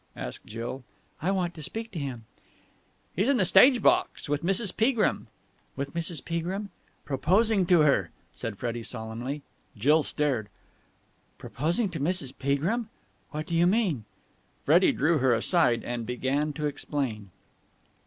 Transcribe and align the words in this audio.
asked 0.15 0.47
Jill. 0.47 0.83
"I 1.21 1.29
want 1.29 1.53
to 1.53 1.61
speak 1.61 1.91
to 1.91 1.99
him." 1.99 2.25
"He's 3.15 3.29
in 3.29 3.37
the 3.37 3.45
stage 3.45 3.83
box, 3.83 4.27
with 4.27 4.43
Mrs. 4.43 4.75
Peagrim." 4.75 5.27
"With 5.75 5.93
Mrs. 5.93 6.25
Peagrim?" 6.25 6.71
"Proposing 7.05 7.67
to 7.67 7.81
her," 7.81 8.09
said 8.33 8.57
Freddie 8.57 8.81
solemnly. 8.81 9.43
Jill 9.77 10.01
stared. 10.01 10.49
"Proposing 11.37 11.89
to 11.89 11.99
Mrs. 11.99 12.33
Peagrim? 12.35 12.89
What 13.29 13.45
do 13.45 13.53
you 13.55 13.67
mean?" 13.67 14.05
Freddie 14.65 14.91
drew 14.91 15.19
her 15.19 15.35
aside, 15.35 15.83
and 15.83 16.03
began 16.03 16.51
to 16.53 16.65
explain. 16.65 17.29